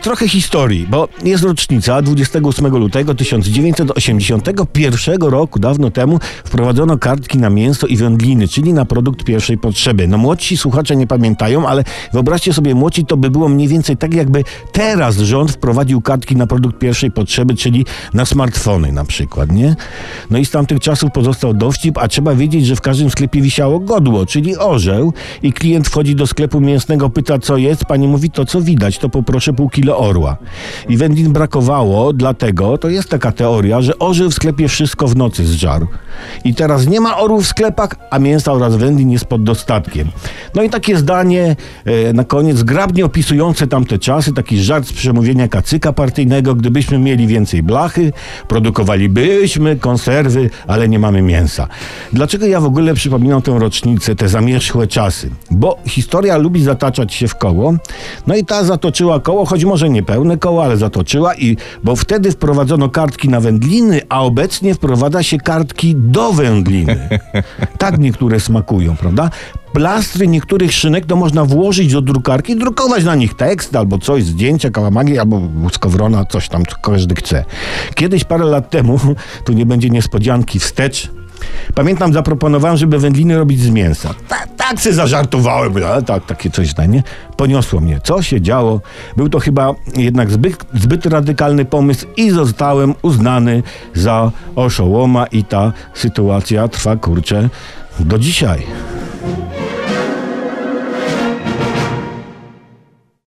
[0.00, 7.86] trochę historii, bo jest rocznica 28 lutego 1981 roku, dawno temu, wprowadzono kartki na mięso
[7.86, 10.08] i wędliny, czyli na produkt pierwszej potrzeby.
[10.08, 14.14] No młodsi słuchacze nie pamiętają, ale wyobraźcie sobie, młodsi to by było mniej więcej tak,
[14.14, 19.76] jakby teraz rząd wprowadził kartki na produkt pierwszej potrzeby, czyli na smartfony na przykład, nie?
[20.30, 23.80] No i z tamtych czasów pozostał dowcip, a trzeba wiedzieć, że w każdym sklepie wisiało
[23.80, 25.12] godło, czyli orzeł
[25.42, 29.08] i klient wchodzi do sklepu mięsnego, pyta co jest, pani mówi to co widać, to
[29.08, 30.36] poproszę pół kilo orła.
[30.88, 35.46] I wędlin brakowało, dlatego to jest taka teoria, że orzeł w sklepie wszystko w nocy
[35.46, 35.86] zżarł.
[36.44, 40.08] I teraz nie ma orłów w sklepach, a mięsa oraz wędlin jest pod dostatkiem.
[40.54, 45.48] No i takie zdanie e, na koniec, zgrabnie opisujące tamte czasy, taki żart z przemówienia
[45.48, 48.12] kacyka partyjnego, gdybyśmy mieli więcej blachy,
[48.48, 51.68] produkowalibyśmy konserwy, ale nie mamy mięsa.
[52.12, 55.30] Dlaczego ja w ogóle przypominam tę rocznicę, te zamierzchłe czasy?
[55.50, 57.74] Bo historia lubi zataczać się w koło,
[58.26, 62.32] no i ta zatoczyła koło, choć może nie pełne koło, ale zatoczyła i bo wtedy
[62.32, 67.08] wprowadzono kartki na wędliny, a obecnie wprowadza się kartki do wędliny.
[67.78, 69.30] Tak niektóre smakują, prawda?
[69.72, 74.70] Plastry niektórych szynek to można włożyć do drukarki, drukować na nich tekst albo coś, zdjęcia,
[74.70, 77.44] kałamagi albo skowrona, coś tam, co każdy chce.
[77.94, 78.98] Kiedyś, parę lat temu,
[79.44, 81.10] tu nie będzie niespodzianki, wstecz,
[81.74, 84.14] Pamiętam, zaproponowałem, żeby wędliny robić z mięsa.
[84.28, 87.02] Tak, tak się zażartowałem, ale tak, takie coś tam, nie?
[87.36, 88.00] Poniosło mnie.
[88.04, 88.80] Co się działo?
[89.16, 93.62] Był to chyba jednak zbyt, zbyt radykalny pomysł i zostałem uznany
[93.94, 97.48] za oszołoma i ta sytuacja trwa, kurczę,
[98.00, 98.66] do dzisiaj.